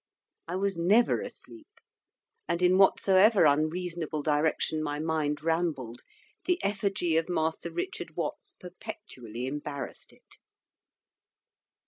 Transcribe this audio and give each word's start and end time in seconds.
I 0.47 0.55
was 0.55 0.79
never 0.79 1.21
asleep; 1.21 1.67
and 2.47 2.63
in 2.63 2.79
whatsoever 2.79 3.45
unreasonable 3.45 4.23
direction 4.23 4.81
my 4.81 4.97
mind 4.97 5.43
rambled, 5.43 6.01
the 6.45 6.59
effigy 6.63 7.17
of 7.17 7.29
Master 7.29 7.69
Richard 7.71 8.15
Watts 8.15 8.55
perpetually 8.59 9.45
embarrassed 9.45 10.11
it. 10.11 10.37